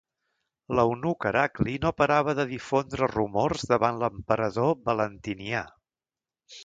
[0.77, 5.63] L'eunuc Heracli no parava de difondre rumors davant l'emperador Valentinià.